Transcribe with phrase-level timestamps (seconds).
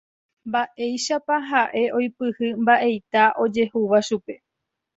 [0.51, 4.35] mba'éichapa ha'e oipyhy mba'eita ojehúva chupe